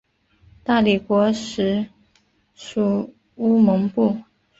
[0.63, 1.85] 大理国时
[2.55, 4.17] 属乌蒙部。